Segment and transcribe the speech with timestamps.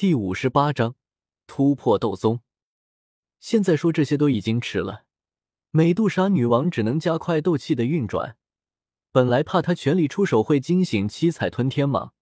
[0.00, 0.96] 第五十八章
[1.46, 2.40] 突破斗宗。
[3.38, 5.04] 现在说这些都已经迟了，
[5.72, 8.38] 美杜莎女王只能加快斗气的运转。
[9.12, 12.12] 本来怕她全力出手会惊醒七彩吞天蟒，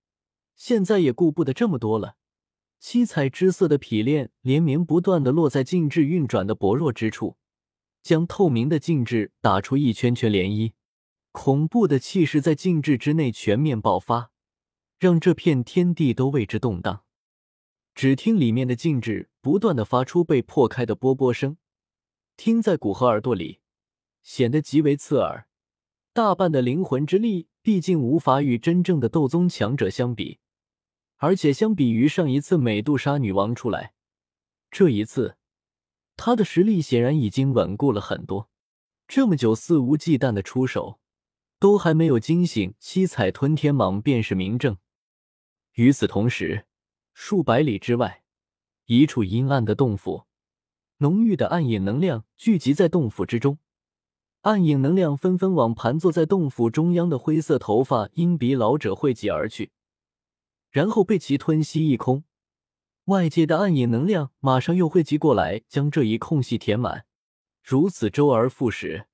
[0.56, 2.16] 现在也顾不得这么多了。
[2.80, 7.36] 七彩之色的匹链连绵不断的落在静置运转的薄弱之处，
[8.02, 10.72] 将透明的静置打出一圈圈涟漪。
[11.30, 14.32] 恐怖的气势在静置之内全面爆发，
[14.98, 17.04] 让这片天地都为之动荡。
[17.98, 21.56] 只听里面的静止不断的发出被破开的波波声，
[22.36, 23.58] 听在古河耳朵里，
[24.22, 25.48] 显得极为刺耳。
[26.12, 30.38] 大半的灵魂之力，毕竟无法与真正的斗宗强者相比。
[31.16, 33.94] 而且相比于上一次美杜莎女王出来，
[34.70, 35.36] 这一次
[36.16, 38.48] 她的实力显然已经稳固了很多。
[39.08, 41.00] 这么久肆无忌惮的出手，
[41.58, 44.78] 都还没有惊醒七彩吞天蟒，便是明证。
[45.72, 46.67] 与此同时，
[47.20, 48.22] 数百里之外，
[48.86, 50.26] 一处阴暗的洞府，
[50.98, 53.58] 浓郁的暗影能量聚集在洞府之中，
[54.42, 59.72] 暗影能量纷纷往盘坐在洞府中央的灰色头发鹰鼻老者汇集而去。
[60.70, 62.22] 然后被其吞吸一空，
[63.06, 67.04] 外界的暗影能量马上又汇集过来，将这一空隙填满。
[67.60, 69.08] 如此周而复始，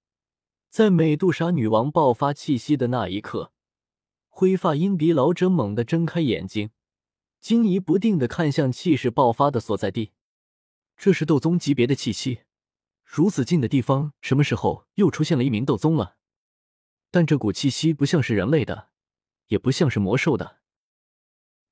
[0.68, 3.52] 在美杜莎女王爆发气息的那一刻，
[4.28, 6.68] 灰发鹰鼻老者猛地睁开眼睛，
[7.44, 10.12] 惊疑不定的看向气势爆发的所在地。
[10.96, 12.44] 这是斗宗级别的气息，
[13.04, 16.16] 如此近的地方，什么时候又出现了一名斗宗了？
[17.10, 18.88] 但这股气息不像是人类的，
[19.48, 20.60] 也不像是魔兽的。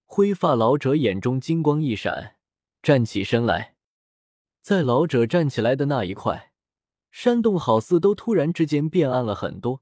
[0.05, 2.37] 灰发老者眼中金光一闪，
[2.83, 3.77] 站起身来。
[4.61, 6.53] 在老者站起来的那一块，
[7.11, 9.81] 山洞好似都突然之间变暗了很多，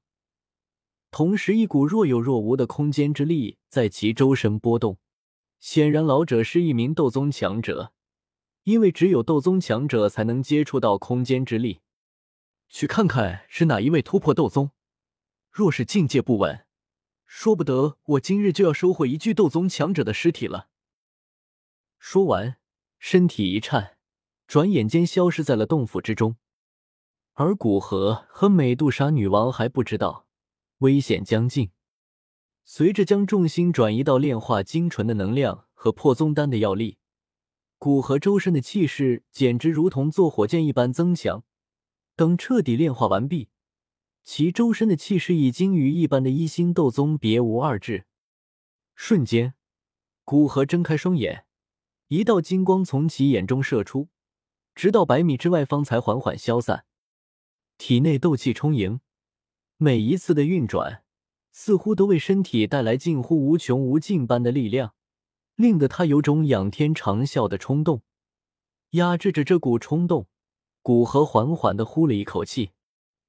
[1.11, 4.97] 同时一股若有若无的空间之力在其周身波动。
[5.61, 7.93] 显然，老者是一名斗宗强者，
[8.63, 11.81] 因为只有斗宗强者才能接触到空间之力。
[12.67, 14.71] 去看看是哪一位突破斗宗，
[15.51, 16.65] 若是境界不稳。
[17.27, 20.69] 说不得，我今日就要收获一具斗宗强者的尸体了。
[21.99, 22.57] 说完，
[22.97, 23.97] 身体一颤，
[24.47, 26.37] 转眼间消失在了洞府之中。
[27.33, 30.25] 而古河和美杜莎女王还不知道
[30.79, 31.69] 危险将近。
[32.63, 36.97] 随着将重心转移到炼化精纯的能量和破宗丹的药力，
[37.77, 41.43] 古河周身的气势简直如同坐火箭一般增强。
[42.15, 43.49] 等彻底炼化完毕。
[44.23, 48.05] 其周身的气势已经与一般的一星斗宗别无二致。
[48.93, 49.55] 瞬间，
[50.23, 51.45] 古河睁开双眼，
[52.09, 54.09] 一道金光从其眼中射出，
[54.75, 56.85] 直到百米之外方才缓缓消散。
[57.79, 59.01] 体内斗气充盈，
[59.77, 61.00] 每一次的运转
[61.51, 64.93] 似乎都为身体带来近乎无穷无尽般的力量，
[65.55, 68.01] 令得他有种仰天长啸的冲动。
[68.91, 70.27] 压制着这股冲动，
[70.81, 72.71] 古河缓缓的呼了一口气。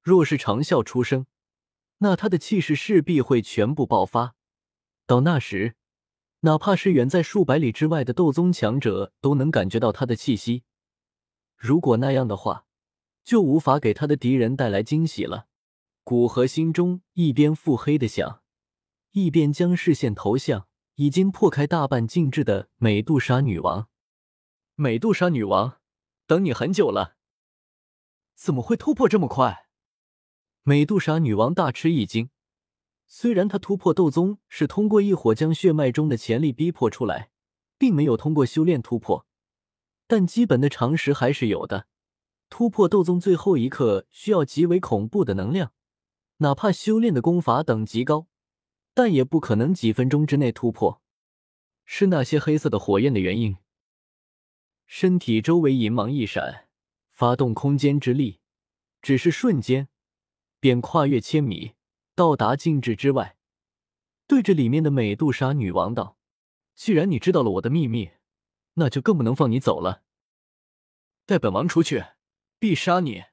[0.01, 1.25] 若是长啸出声，
[1.99, 4.35] 那他的气势势必会全部爆发。
[5.05, 5.75] 到那时，
[6.41, 10.63] 哪怕是远在数百里之外的斗宗强者都能感觉到他的气息。
[11.55, 12.65] 如果那样的话，
[13.23, 15.47] 就无法给他的敌人带来惊喜了。
[16.05, 18.41] 古河心中一边腹黑的想，
[19.11, 23.87] 一边将视线投向已经破开大半静置的美杜莎女王。
[24.75, 25.79] 美杜莎女王，
[26.27, 27.15] 等你很久了，
[28.35, 29.69] 怎么会突破这么快？
[30.63, 32.29] 美杜莎女王大吃一惊，
[33.07, 37.29] 虽然她突破斗宗是通过异火将血脉中的潜力逼迫出来，
[37.77, 39.25] 并没有通过修炼突破，
[40.05, 41.87] 但基本的常识还是有的。
[42.49, 45.71] 突破斗宗最后一刻需要极为恐怖的能量，
[46.37, 48.27] 哪怕修炼的功法等级高，
[48.93, 51.01] 但也不可能几分钟之内突破。
[51.85, 53.57] 是那些黑色的火焰的原因。
[54.85, 56.67] 身体周围银芒一闪，
[57.09, 58.39] 发动空间之力，
[59.01, 59.89] 只是瞬间。
[60.59, 61.73] 便跨越千米，
[62.15, 63.35] 到达禁制之外，
[64.27, 66.17] 对着里面的美杜莎女王道
[66.73, 68.11] ：“既然你知道了我的秘密，
[68.75, 70.03] 那就更不能放你走了。
[71.25, 72.05] 带本王出去，
[72.59, 73.25] 必杀你！”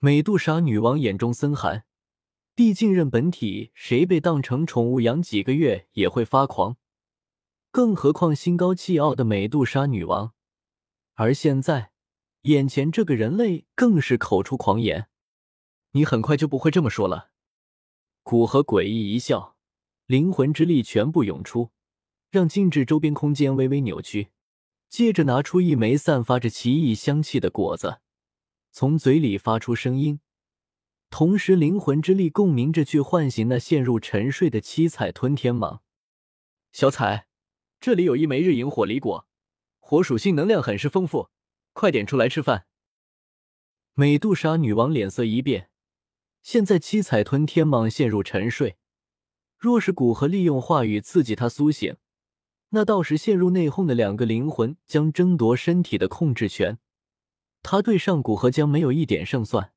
[0.00, 1.84] 美杜莎女王眼中森寒，
[2.56, 6.76] 毕竟认本体，谁被当成宠物养几个月也会发狂，
[7.72, 10.34] 更何况心高气傲的美杜莎女王。
[11.14, 11.90] 而现在，
[12.42, 15.08] 眼前这个人类更是口出狂言。
[15.92, 17.30] 你很快就不会这么说了。
[18.22, 19.56] 古河诡异一笑，
[20.06, 21.70] 灵魂之力全部涌出，
[22.30, 24.28] 让静置周边空间微微扭曲。
[24.88, 27.98] 接着拿出一枚散发着奇异香气的果子，
[28.70, 30.20] 从嘴里发出声音，
[31.16, 35.78] 同时灵魂之力共鸣着去唤醒那陷入沉睡的七彩吞天蟒。
[36.72, 37.28] 小彩，
[37.78, 39.28] 这里有一枚日萤火离果，
[39.78, 41.28] 火属性能量很是丰富，
[41.72, 42.66] 快点出来吃饭。
[43.92, 45.70] 美杜莎女王脸色一变，
[46.42, 48.76] 现在七彩吞天蟒陷入沉睡，
[49.56, 51.96] 若是古河利用话语刺激他苏醒，
[52.70, 56.80] 那到时陷入内讧的两个灵魂将争夺身体的控制权，
[57.62, 59.70] 他对上古河将没有一点胜算。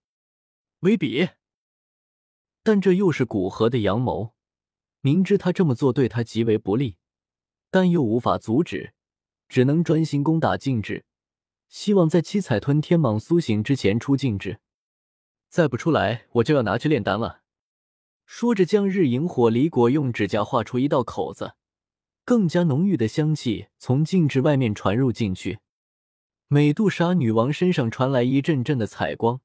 [0.82, 1.30] 威比，
[2.62, 4.36] 但这又是古河的阳谋，
[5.02, 6.98] 明知他这么做对他极为不利，
[7.72, 8.94] 但又无法阻止，
[9.50, 11.06] 只能专心攻打禁制。
[11.68, 14.60] 希望在七彩吞天蟒苏醒之前出禁制，
[15.50, 17.42] 再不出来我就要拿去炼丹了。
[18.28, 21.56] 说着，将日萤火离果用指甲画出一道口子，
[22.24, 25.58] 更加浓郁的香气从禁制外面传入进去。
[26.48, 29.42] 美杜莎女王身上传来一阵阵的彩光，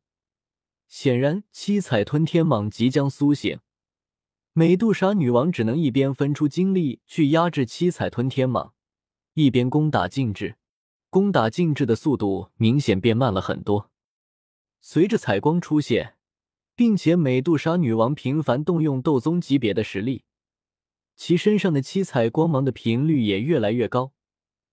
[0.92, 3.58] 显然七彩吞天蟒即将苏醒。
[4.52, 8.72] 美杜莎女王只能一边分出精力去压制七彩吞天蟒，
[9.32, 10.56] 一边攻打禁制。
[11.08, 13.90] 攻打禁制的速度明显变慢了很多。
[14.82, 16.18] 随着彩光出现，
[16.76, 20.24] 并且美杜莎女王频繁动用斗宗级别的实力，
[21.16, 24.12] 其身上的七彩光芒的频率也越来越高。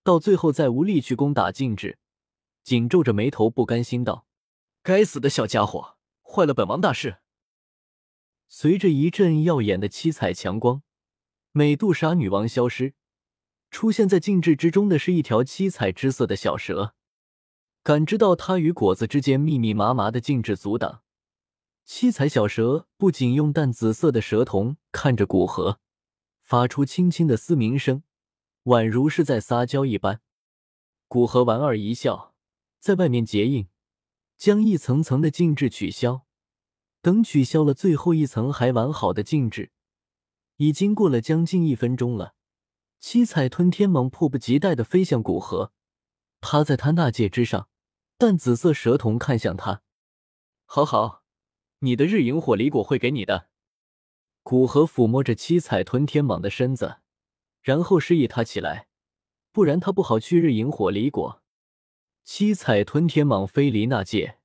[0.04, 1.98] 到最后，再无力去攻打禁制，
[2.62, 4.26] 紧皱着眉头，不甘心道
[4.84, 5.96] ：“该死的小家伙，
[6.30, 7.18] 坏了本王大事！”
[8.46, 10.82] 随着一阵耀眼的七彩强光，
[11.52, 12.94] 美杜莎女王消失。
[13.70, 16.94] 出现在静止之中的是一条七彩之色的小蛇，
[17.84, 21.02] 感知到它与果子之间密密麻麻的静止阻挡，
[21.84, 25.78] 七彩小蛇不仅用淡紫色的蛇瞳看着古河，
[26.42, 28.02] 发出轻轻的嘶鸣声，
[28.64, 30.20] 宛如是在撒娇一般。
[31.06, 32.34] 古河莞尔一笑，
[32.80, 33.68] 在外面结印，
[34.40, 36.24] 将一层层的禁制取消。
[37.02, 39.70] 等取消了最后一层还完好的禁制，
[40.56, 42.34] 已经过了将近一分钟了。
[42.98, 45.72] 七彩吞天蟒迫不及待的飞向古河，
[46.40, 47.68] 趴在他那戒之上，
[48.16, 49.82] 淡紫色蛇瞳看向他。
[50.64, 51.22] 好好，
[51.80, 53.50] 你的日萤火离果会给你的。
[54.42, 57.00] 古河抚摸着七彩吞天蟒的身子，
[57.60, 58.88] 然后示意他起来，
[59.52, 61.39] 不然他不好去日萤火离果。
[62.24, 64.38] 七彩吞天蟒飞离那界，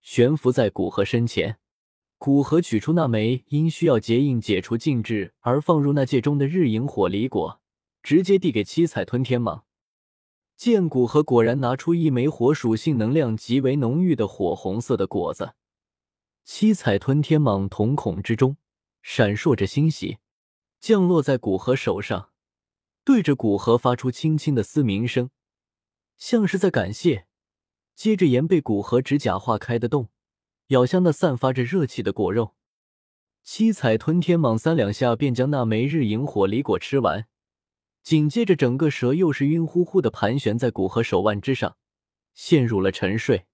[0.00, 1.58] 悬浮在古河身前。
[2.18, 7.60] 古河取出那枚因需要结印解除禁制而放入那界中的日萤火离果。
[8.02, 9.62] 直接递给七彩吞天蟒，
[10.58, 15.54] 剑骨和果然拿出一枚火属性能量极为浓郁的火红色的果子，
[16.44, 18.58] 七彩吞天蟒瞳孔之中
[19.00, 20.18] 闪烁着欣喜，
[20.78, 22.28] 降落在古河手上，
[23.04, 25.30] 对着古河发出轻轻的嘶鸣声，
[26.16, 27.26] 像是在感谢。
[27.94, 30.08] 接着沿被古河指甲划开的洞，
[30.68, 32.54] 咬向那散发着热气的果肉，
[33.42, 37.26] 七彩吞天蟒三两下便将那枚日萤火梨果吃完。
[38.02, 41.76] 紧接着，整个蛇又是晕乎乎的盘旋在古河手腕之上，
[42.34, 43.46] 陷入了沉睡。